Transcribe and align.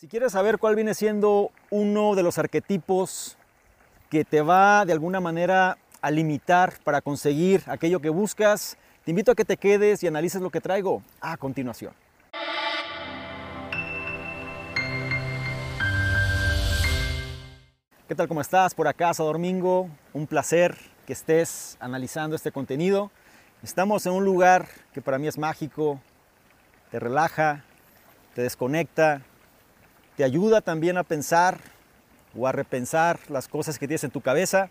Si 0.00 0.06
quieres 0.06 0.30
saber 0.30 0.58
cuál 0.58 0.76
viene 0.76 0.94
siendo 0.94 1.50
uno 1.70 2.14
de 2.14 2.22
los 2.22 2.38
arquetipos 2.38 3.36
que 4.08 4.24
te 4.24 4.42
va 4.42 4.84
de 4.84 4.92
alguna 4.92 5.18
manera 5.18 5.76
a 6.00 6.12
limitar 6.12 6.74
para 6.84 7.00
conseguir 7.00 7.64
aquello 7.66 7.98
que 7.98 8.08
buscas, 8.08 8.78
te 9.04 9.10
invito 9.10 9.32
a 9.32 9.34
que 9.34 9.44
te 9.44 9.56
quedes 9.56 10.00
y 10.04 10.06
analices 10.06 10.40
lo 10.40 10.50
que 10.50 10.60
traigo 10.60 11.02
a 11.20 11.36
continuación. 11.36 11.94
¿Qué 18.06 18.14
tal? 18.14 18.28
¿Cómo 18.28 18.40
estás? 18.40 18.76
Por 18.76 18.86
acá, 18.86 19.10
Domingo. 19.18 19.90
Un 20.12 20.28
placer 20.28 20.78
que 21.08 21.12
estés 21.12 21.76
analizando 21.80 22.36
este 22.36 22.52
contenido. 22.52 23.10
Estamos 23.64 24.06
en 24.06 24.12
un 24.12 24.24
lugar 24.24 24.68
que 24.94 25.02
para 25.02 25.18
mí 25.18 25.26
es 25.26 25.38
mágico, 25.38 26.00
te 26.92 27.00
relaja, 27.00 27.64
te 28.36 28.42
desconecta, 28.42 29.22
te 30.18 30.24
ayuda 30.24 30.60
también 30.60 30.98
a 30.98 31.04
pensar 31.04 31.58
o 32.36 32.48
a 32.48 32.50
repensar 32.50 33.20
las 33.28 33.46
cosas 33.46 33.78
que 33.78 33.86
tienes 33.86 34.02
en 34.02 34.10
tu 34.10 34.20
cabeza. 34.20 34.68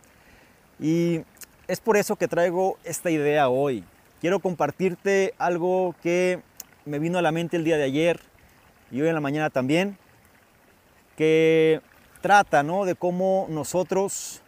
Y 0.78 1.22
es 1.70 1.80
por 1.80 1.96
eso 1.96 2.18
que 2.18 2.28
traigo 2.28 2.78
esta 2.84 3.12
idea 3.12 3.48
hoy. 3.48 3.86
Quiero 4.20 4.42
compartirte 4.42 5.34
algo 5.38 5.96
que 6.04 6.42
me 6.84 7.00
vino 7.00 7.18
a 7.18 7.22
la 7.22 7.32
mente 7.32 7.56
el 7.56 7.64
día 7.64 7.78
de 7.78 7.86
ayer 7.86 8.20
y 8.92 9.00
hoy 9.00 9.08
en 9.08 9.14
la 9.14 9.22
mañana 9.22 9.50
también, 9.50 9.98
que 11.16 11.80
trata 12.20 12.62
¿no? 12.62 12.84
de 12.84 12.96
cómo 12.96 13.48
nosotros, 13.50 14.42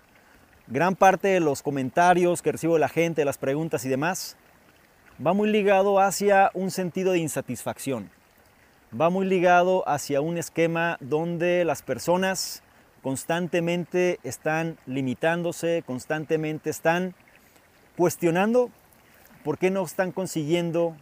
gran 0.68 0.98
parte 0.98 1.29
de 1.29 1.40
los 1.40 1.62
comentarios 1.62 2.41
que 2.41 2.52
recibo 2.52 2.73
de 2.73 2.81
la 2.81 2.90
gente, 2.90 3.23
las 3.23 3.38
preguntas 3.38 3.85
y 3.85 3.90
demás, 3.90 4.35
va 5.26 5.31
muy 5.31 5.49
ligado 5.49 6.02
hacia 6.02 6.52
un 6.54 6.71
sentido 6.71 7.13
de 7.13 7.20
insatisfacción 7.20 8.12
va 8.93 9.09
muy 9.09 9.25
ligado 9.25 9.88
hacia 9.88 10.21
un 10.21 10.38
esquema 10.38 10.98
donde 10.99 11.63
las 11.66 11.81
personas 11.81 12.63
constantemente 13.03 14.20
están 14.23 14.77
limitándose, 14.85 15.84
constantemente 15.85 16.70
están 16.70 17.13
cuestionando 17.96 18.70
por 19.43 19.57
qué 19.57 19.70
no 19.70 19.84
están 19.84 20.12
consiguiendo 20.12 20.96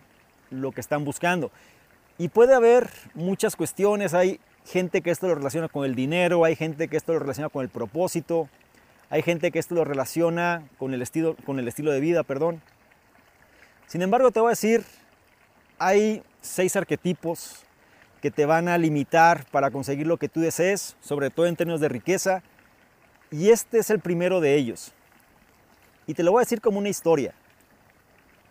lo 0.50 0.72
que 0.72 0.82
están 0.82 1.06
buscando. 1.06 1.52
Y 2.18 2.30
puede 2.30 2.54
haber 2.54 2.90
muchas 3.14 3.56
cuestiones, 3.56 4.14
hay 4.14 4.40
gente 4.66 5.02
que 5.02 5.12
esto 5.12 5.28
lo 5.28 5.36
relaciona 5.36 5.70
con 5.70 5.86
el 5.86 5.96
dinero, 5.96 6.44
hay 6.44 6.56
gente 6.56 6.88
que 6.88 6.98
esto 6.98 7.14
lo 7.14 7.20
relaciona 7.20 7.50
con 7.50 7.64
el 7.64 7.70
propósito, 7.70 8.50
hay 9.10 9.22
gente 9.22 9.52
que 9.52 9.60
esto 9.60 9.76
lo 9.76 9.86
relaciona 9.86 10.68
con 10.78 10.94
el 10.94 11.02
estilo, 11.02 11.36
con 11.46 11.60
el 11.60 11.68
estilo 11.68 11.92
de 11.92 12.00
vida, 12.00 12.24
perdón. 12.24 12.62
Sin 13.86 14.02
embargo, 14.02 14.32
te 14.32 14.40
voy 14.40 14.48
a 14.48 14.50
decir, 14.52 14.84
hay 15.80 16.24
seis 16.42 16.76
arquetipos 16.76 17.67
que 18.22 18.32
te 18.32 18.46
van 18.46 18.68
a 18.68 18.78
limitar 18.78 19.46
para 19.52 19.72
conseguir 19.72 20.08
lo 20.08 20.18
que 20.18 20.30
tú 20.30 20.42
desees, 20.42 20.96
sobre 21.00 21.30
todo 21.30 21.46
en 21.46 21.56
términos 21.56 21.82
de 21.82 21.90
riqueza. 21.90 22.42
Y 23.32 23.50
este 23.50 23.80
es 23.80 23.90
el 23.90 24.00
primero 24.00 24.40
de 24.42 24.56
ellos. 24.56 24.94
Y 26.08 26.14
te 26.14 26.24
lo 26.24 26.32
voy 26.32 26.40
a 26.40 26.46
decir 26.46 26.62
como 26.62 26.80
una 26.80 26.90
historia, 26.90 27.34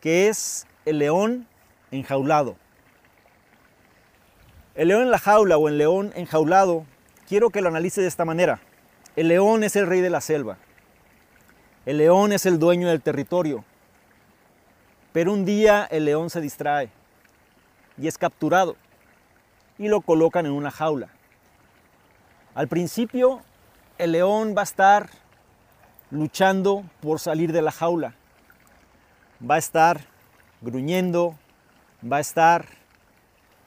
que 0.00 0.28
es 0.28 0.66
el 0.84 0.98
león 0.98 1.46
enjaulado. 1.90 2.56
El 4.74 4.88
león 4.88 5.02
en 5.02 5.10
la 5.10 5.18
jaula 5.18 5.56
o 5.56 5.68
el 5.68 5.78
león 5.78 6.12
enjaulado, 6.14 6.84
quiero 7.26 7.50
que 7.50 7.62
lo 7.62 7.68
analices 7.68 8.04
de 8.04 8.08
esta 8.08 8.26
manera. 8.26 8.60
El 9.16 9.28
león 9.28 9.64
es 9.64 9.74
el 9.74 9.86
rey 9.86 10.02
de 10.02 10.10
la 10.10 10.20
selva. 10.20 10.58
El 11.86 11.98
león 11.98 12.32
es 12.32 12.44
el 12.44 12.58
dueño 12.58 12.88
del 12.88 13.00
territorio. 13.00 13.64
Pero 15.12 15.32
un 15.32 15.46
día 15.46 15.88
el 15.90 16.04
león 16.04 16.28
se 16.28 16.42
distrae 16.42 16.90
y 17.96 18.06
es 18.06 18.18
capturado 18.18 18.76
y 19.78 19.88
lo 19.88 20.00
colocan 20.00 20.46
en 20.46 20.52
una 20.52 20.70
jaula. 20.70 21.08
Al 22.54 22.68
principio 22.68 23.40
el 23.98 24.12
león 24.12 24.54
va 24.56 24.62
a 24.62 24.64
estar 24.64 25.10
luchando 26.10 26.84
por 27.00 27.20
salir 27.20 27.52
de 27.52 27.62
la 27.62 27.72
jaula. 27.72 28.14
Va 29.48 29.56
a 29.56 29.58
estar 29.58 30.00
gruñendo, 30.60 31.36
va 32.10 32.18
a 32.18 32.20
estar 32.20 32.66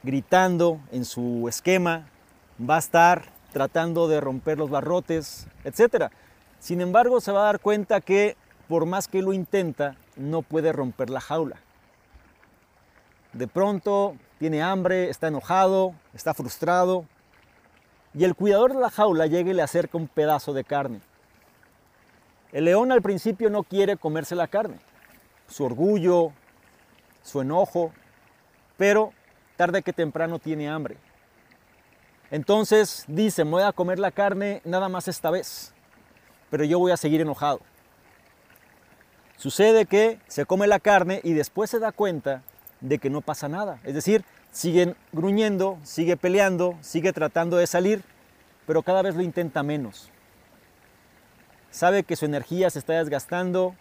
gritando 0.04 0.80
en 0.92 1.06
su 1.06 1.48
esquema, 1.48 2.08
va 2.60 2.78
a 2.78 2.80
estar 2.80 3.26
tratando 3.52 4.08
de 4.08 4.22
romper 4.22 4.58
los 4.58 4.70
barrotes, 4.70 5.48
etc. 5.64 6.12
Sin 6.60 6.82
embargo, 6.82 7.22
se 7.22 7.32
va 7.32 7.42
a 7.42 7.46
dar 7.46 7.60
cuenta 7.60 8.02
que 8.02 8.36
por 8.70 8.86
más 8.86 9.08
que 9.08 9.24
lo 9.24 9.34
intenta, 9.34 9.96
no 10.16 10.44
puede 10.44 10.72
romper 10.72 11.10
la 11.10 11.20
jaula. 11.20 11.58
De 13.34 13.48
pronto 13.48 14.16
tiene 14.40 14.64
hambre, 14.64 15.10
está 15.10 15.28
enojado, 15.28 15.94
está 16.14 16.34
frustrado. 16.34 17.06
Y 18.14 18.24
el 18.24 18.36
cuidador 18.36 18.74
de 18.74 18.80
la 18.80 18.90
jaula 18.90 19.28
llega 19.28 19.52
y 19.52 19.54
le 19.54 19.62
acerca 19.62 19.98
un 19.98 20.08
pedazo 20.08 20.54
de 20.54 20.64
carne. 20.64 21.02
El 22.52 22.66
león 22.66 22.92
al 22.92 23.02
principio 23.02 23.50
no 23.50 23.64
quiere 23.64 23.98
comerse 23.98 24.36
la 24.36 24.48
carne. 24.48 24.80
Su 25.48 25.66
orgullo, 25.66 26.32
su 27.22 27.42
enojo, 27.42 27.92
pero 28.78 29.14
tarde 29.58 29.84
que 29.84 29.94
temprano 29.94 30.40
tiene 30.40 30.70
hambre. 30.70 30.98
Entonces 32.32 33.04
dice, 33.08 33.44
me 33.44 33.52
voy 33.52 33.64
a 33.64 33.74
comer 33.74 34.00
la 34.00 34.12
carne 34.12 34.62
nada 34.64 34.88
más 34.88 35.08
esta 35.08 35.30
vez, 35.32 35.74
pero 36.50 36.64
yo 36.64 36.80
voy 36.80 36.92
a 36.92 36.98
seguir 36.98 37.22
enojado. 37.22 37.60
Sucede 39.36 39.86
que 39.86 40.20
se 40.28 40.46
come 40.46 40.68
la 40.68 40.80
carne 40.80 41.22
y 41.24 41.34
después 41.34 41.70
se 41.70 41.80
da 41.80 41.92
cuenta 41.92 42.44
de 42.82 43.00
que 43.00 43.10
no 43.10 43.22
pasa 43.22 43.48
nada. 43.48 43.80
Es 43.84 43.94
decir, 43.94 44.24
siguen 44.52 44.96
gruñendo, 45.12 45.78
sigue 45.84 46.18
peleando, 46.18 46.78
sigue 46.82 47.14
tratando 47.14 47.58
de 47.58 47.68
salir, 47.68 48.04
pero 48.66 48.84
cada 48.84 49.02
vez 49.02 49.16
lo 49.16 49.22
intenta 49.22 49.64
menos. 49.64 50.10
Sabe 51.72 52.04
que 52.04 52.16
su 52.16 52.26
energía 52.26 52.70
se 52.70 52.80
está 52.80 52.94
desgastando 52.94 53.76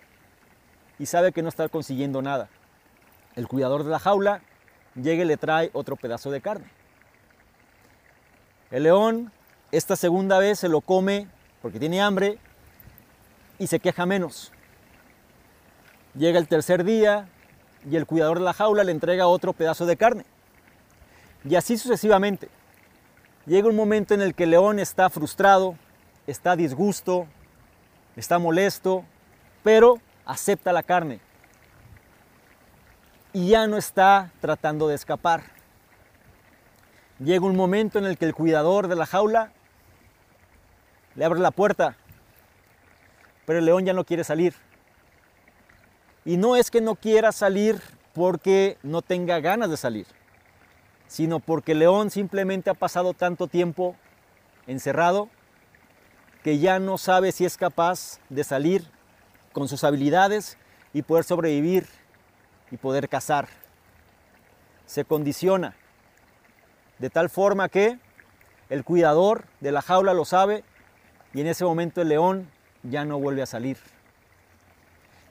y 0.99 1.07
sabe 1.07 1.33
que 1.33 1.43
no 1.43 1.49
está 1.49 1.69
consiguiendo 1.69 2.23
nada. 2.23 2.49
El 3.35 3.49
cuidador 3.49 3.85
de 3.85 3.91
la 3.91 3.99
jaula 3.99 4.43
llega 4.95 5.23
y 5.23 5.27
le 5.27 5.37
trae 5.37 5.71
otro 5.73 5.97
pedazo 5.97 6.31
de 6.31 6.41
carne. 6.41 6.67
El 8.71 8.83
león 8.83 9.33
esta 9.71 9.97
segunda 9.97 10.39
vez 10.39 10.59
se 10.59 10.69
lo 10.69 10.81
come 10.81 11.29
porque 11.63 11.79
tiene 11.79 12.01
hambre 12.01 12.39
y 13.59 13.67
se 13.67 13.81
queja 13.81 14.07
menos. 14.07 14.53
Llega 16.15 16.39
el 16.39 16.49
tercer 16.49 16.85
día, 16.85 17.29
y 17.91 17.97
el 17.97 18.07
cuidador 18.07 18.39
de 18.39 18.45
la 18.45 18.53
jaula 18.53 18.85
le 18.85 18.93
entrega 18.93 19.27
otro 19.27 19.53
pedazo 19.53 19.87
de 19.87 19.97
carne. 19.97 20.25
Y 21.45 21.55
así 21.55 21.79
sucesivamente. 21.79 22.49
Llega 23.47 23.69
un 23.69 23.77
momento 23.77 24.15
en 24.15 24.21
el 24.21 24.35
que 24.35 24.45
el 24.45 24.51
león 24.51 24.79
está 24.79 25.09
frustrado, 25.09 25.77
está 26.27 26.57
disgusto, 26.57 27.27
está 28.17 28.39
molesto, 28.39 29.05
pero 29.63 30.01
acepta 30.27 30.73
la 30.73 30.83
carne. 30.83 31.21
Y 33.33 33.49
ya 33.49 33.67
no 33.67 33.77
está 33.77 34.31
tratando 34.41 34.89
de 34.89 34.95
escapar. 34.95 35.45
Llega 37.19 37.47
un 37.47 37.57
momento 37.57 37.99
en 37.99 38.05
el 38.05 38.19
que 38.19 38.27
el 38.27 38.35
cuidador 38.35 38.89
de 38.89 38.97
la 38.97 39.07
jaula 39.07 39.53
le 41.15 41.25
abre 41.25 41.41
la 41.41 41.51
puerta, 41.51 41.97
pero 43.47 43.59
el 43.59 43.65
león 43.65 43.85
ya 43.85 43.93
no 43.93 44.05
quiere 44.05 44.25
salir 44.25 44.55
y 46.29 46.37
no 46.37 46.57
es 46.57 46.71
que 46.71 46.83
no 46.83 46.95
quiera 46.95 47.33
salir 47.33 47.81
porque 48.13 48.77
no 48.83 49.01
tenga 49.01 49.41
ganas 49.41 49.71
de 49.71 49.79
salir, 49.79 50.07
sino 51.07 51.41
porque 51.41 51.75
León 51.75 52.11
simplemente 52.11 52.69
ha 52.69 52.75
pasado 52.75 53.15
tanto 53.15 53.47
tiempo 53.47 53.97
encerrado 54.67 55.31
que 56.45 56.59
ya 56.59 56.81
no 56.81 56.99
sabe 56.99 57.33
si 57.33 57.47
es 57.47 57.57
capaz 57.57 58.21
de 58.29 58.45
salir 58.45 58.87
con 59.55 59.69
sus 59.69 59.85
habilidades 59.85 60.59
y 60.93 61.01
poder 61.01 61.25
sobrevivir 61.25 61.87
y 62.71 62.77
poder 62.77 63.09
cazar. 63.09 63.49
Se 64.85 65.07
condiciona 65.07 65.77
de 66.99 67.09
tal 67.09 67.31
forma 67.31 67.71
que 67.71 67.99
el 68.69 68.85
cuidador 68.85 69.47
de 69.61 69.73
la 69.73 69.81
jaula 69.81 70.13
lo 70.13 70.27
sabe 70.27 70.63
y 71.33 71.41
en 71.41 71.47
ese 71.47 71.65
momento 71.65 72.03
el 72.03 72.11
león 72.11 72.51
ya 72.83 73.07
no 73.07 73.19
vuelve 73.19 73.41
a 73.41 73.47
salir. 73.47 73.79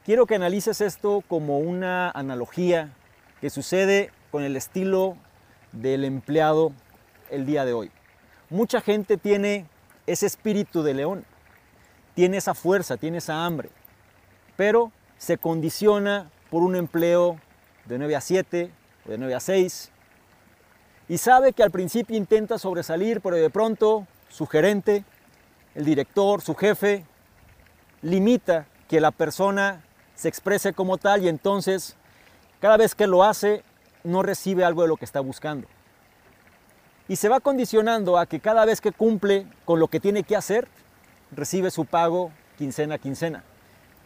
Quiero 0.08 0.26
que 0.26 0.36
analices 0.36 0.80
esto 0.80 1.22
como 1.28 1.60
una 1.60 2.10
analogía 2.12 2.94
que 3.42 3.50
sucede 3.50 4.10
con 4.32 4.42
el 4.42 4.56
estilo 4.56 5.18
del 5.74 6.06
empleado 6.06 6.72
el 7.30 7.46
día 7.46 7.66
de 7.66 7.74
hoy. 7.74 7.92
Mucha 8.50 8.80
gente 8.80 9.18
tiene 9.18 9.66
ese 10.06 10.26
espíritu 10.26 10.82
de 10.82 10.94
león, 10.94 11.26
tiene 12.16 12.38
esa 12.38 12.54
fuerza, 12.54 12.96
tiene 12.96 13.18
esa 13.18 13.44
hambre, 13.46 13.70
pero 14.56 14.94
se 15.18 15.38
condiciona 15.38 16.32
por 16.50 16.64
un 16.64 16.78
empleo 16.78 17.38
de 17.84 17.98
9 17.98 18.16
a 18.16 18.22
7 18.22 18.72
o 19.08 19.12
de 19.12 19.18
9 19.18 19.36
a 19.36 19.42
6 19.42 19.92
y 21.10 21.18
sabe 21.18 21.52
que 21.52 21.64
al 21.64 21.72
principio 21.72 22.16
intenta 22.16 22.58
sobresalir, 22.58 23.20
pero 23.20 23.36
de 23.36 23.50
pronto 23.50 24.08
su 24.30 24.48
gerente, 24.48 25.04
el 25.76 25.84
director, 25.84 26.42
su 26.42 26.56
jefe, 26.56 27.04
limita 28.02 28.68
que 28.88 29.02
la 29.02 29.12
persona 29.12 29.84
se 30.18 30.28
exprese 30.28 30.74
como 30.74 30.98
tal 30.98 31.24
y 31.24 31.30
entonces 31.30 31.96
cada 32.60 32.76
vez 32.76 32.96
que 32.96 33.06
lo 33.06 33.24
hace 33.24 33.64
no 34.04 34.24
recibe 34.24 34.66
algo 34.66 34.82
de 34.82 34.88
lo 34.88 34.98
que 34.98 35.06
está 35.06 35.22
buscando. 35.22 35.68
y 37.10 37.16
se 37.16 37.30
va 37.30 37.40
condicionando 37.40 38.18
a 38.18 38.26
que 38.26 38.42
cada 38.42 38.66
vez 38.66 38.82
que 38.82 38.92
cumple 38.92 39.48
con 39.64 39.80
lo 39.80 39.88
que 39.88 40.02
tiene 40.02 40.24
que 40.24 40.36
hacer, 40.36 40.68
recibe 41.32 41.72
su 41.72 41.86
pago 41.86 42.34
quincena 42.58 42.96
a 42.96 42.98
quincena. 42.98 43.46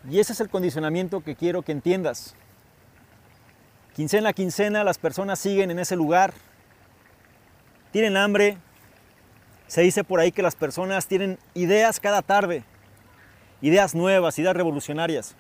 Y 0.08 0.20
ese 0.20 0.34
es 0.34 0.40
el 0.40 0.50
condicionamiento 0.50 1.24
que 1.24 1.36
quiero 1.36 1.64
que 1.64 1.72
entiendas. 1.72 2.36
Quincena 3.96 4.30
a 4.30 4.34
quincena 4.34 4.84
las 4.84 5.00
personas 5.00 5.40
siguen 5.40 5.72
en 5.72 5.80
ese 5.80 5.96
lugar, 5.96 6.32
tienen 7.92 8.18
hambre, 8.18 8.60
se 9.66 9.82
dice 9.82 10.04
por 10.04 10.20
ahí 10.20 10.32
que 10.32 10.44
las 10.44 10.56
personas 10.56 11.08
tienen 11.08 11.40
ideas 11.56 12.00
cada 12.00 12.22
tarde, 12.22 12.64
ideas 13.62 13.96
nuevas, 13.96 14.38
ideas 14.38 14.56
revolucionarias, 14.56 15.36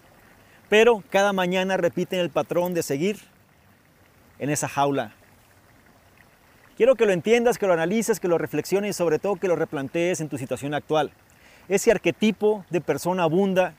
pero 0.71 1.03
cada 1.09 1.33
mañana 1.33 1.75
repiten 1.75 2.21
el 2.21 2.29
patrón 2.29 2.73
de 2.73 2.81
seguir 2.81 3.19
en 4.39 4.50
esa 4.50 4.69
jaula. 4.69 5.12
Quiero 6.77 6.95
que 6.95 7.06
lo 7.06 7.12
entiendas, 7.12 7.57
que 7.57 7.68
lo 7.68 7.73
analices, 7.73 8.21
que 8.21 8.29
lo 8.29 8.38
reflexiones 8.38 8.91
y 8.91 8.94
sobre 8.94 9.19
todo 9.19 9.35
que 9.35 9.50
lo 9.50 9.57
replantees 9.57 10.21
en 10.21 10.29
tu 10.29 10.38
situación 10.38 10.73
actual. 10.73 11.12
Ese 11.68 11.91
arquetipo 11.91 12.63
de 12.69 12.79
persona 12.79 13.23
abunda, 13.23 13.73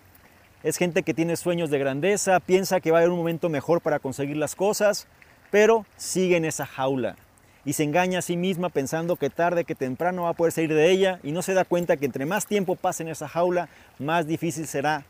es 0.62 0.76
gente 0.76 1.02
que 1.02 1.14
tiene 1.14 1.36
sueños 1.36 1.70
de 1.70 1.78
grandeza, 1.78 2.40
piensa 2.40 2.78
que 2.78 2.90
va 2.90 2.98
a 2.98 3.00
haber 3.00 3.10
un 3.10 3.16
momento 3.16 3.48
mejor 3.48 3.80
para 3.80 3.98
conseguir 3.98 4.36
las 4.36 4.54
cosas, 4.54 5.06
pero 5.50 5.86
sigue 5.96 6.36
en 6.36 6.44
esa 6.44 6.66
jaula 6.66 7.16
y 7.64 7.72
se 7.72 7.84
engaña 7.84 8.18
a 8.18 8.22
sí 8.22 8.36
misma 8.36 8.68
pensando 8.68 9.16
que 9.16 9.30
tarde 9.30 9.64
que 9.64 9.74
temprano 9.74 10.24
va 10.24 10.28
a 10.28 10.34
poder 10.34 10.52
salir 10.52 10.74
de 10.74 10.90
ella 10.90 11.20
y 11.22 11.32
no 11.32 11.40
se 11.40 11.54
da 11.54 11.64
cuenta 11.64 11.96
que 11.96 12.04
entre 12.04 12.26
más 12.26 12.44
tiempo 12.44 12.76
pase 12.76 13.02
en 13.02 13.08
esa 13.08 13.28
jaula, 13.28 13.70
más 13.98 14.26
difícil 14.26 14.66
será 14.66 15.06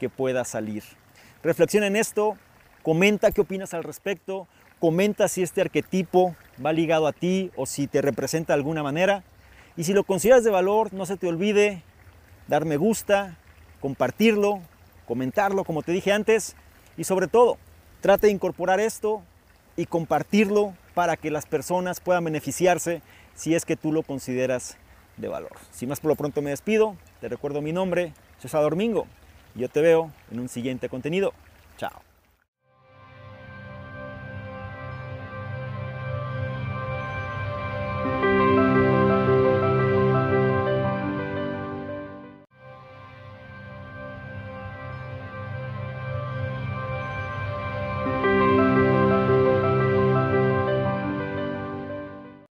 que 0.00 0.08
pueda 0.08 0.42
salir. 0.46 0.82
Reflexiona 1.46 1.86
en 1.86 1.94
esto, 1.94 2.36
comenta 2.82 3.30
qué 3.30 3.40
opinas 3.40 3.72
al 3.72 3.84
respecto, 3.84 4.48
comenta 4.80 5.28
si 5.28 5.44
este 5.44 5.60
arquetipo 5.60 6.34
va 6.64 6.72
ligado 6.72 7.06
a 7.06 7.12
ti 7.12 7.52
o 7.54 7.66
si 7.66 7.86
te 7.86 8.02
representa 8.02 8.52
de 8.52 8.58
alguna 8.58 8.82
manera. 8.82 9.22
Y 9.76 9.84
si 9.84 9.92
lo 9.92 10.02
consideras 10.02 10.42
de 10.42 10.50
valor, 10.50 10.92
no 10.92 11.06
se 11.06 11.16
te 11.16 11.28
olvide 11.28 11.84
dar 12.48 12.64
me 12.64 12.76
gusta, 12.76 13.38
compartirlo, 13.80 14.60
comentarlo 15.06 15.62
como 15.62 15.84
te 15.84 15.92
dije 15.92 16.10
antes 16.10 16.56
y 16.96 17.04
sobre 17.04 17.28
todo, 17.28 17.58
trate 18.00 18.26
de 18.26 18.32
incorporar 18.32 18.80
esto 18.80 19.22
y 19.76 19.86
compartirlo 19.86 20.74
para 20.94 21.16
que 21.16 21.30
las 21.30 21.46
personas 21.46 22.00
puedan 22.00 22.24
beneficiarse 22.24 23.02
si 23.36 23.54
es 23.54 23.64
que 23.64 23.76
tú 23.76 23.92
lo 23.92 24.02
consideras 24.02 24.78
de 25.16 25.28
valor. 25.28 25.52
Sin 25.70 25.90
más 25.90 26.00
por 26.00 26.08
lo 26.08 26.16
pronto 26.16 26.42
me 26.42 26.50
despido, 26.50 26.96
te 27.20 27.28
recuerdo 27.28 27.62
mi 27.62 27.72
nombre, 27.72 28.14
César 28.40 28.62
Domingo, 28.62 29.06
yo 29.56 29.68
te 29.68 29.80
veo 29.80 30.12
en 30.30 30.40
un 30.40 30.48
siguiente 30.48 30.88
contenido. 30.88 31.32
Chao. 31.76 32.02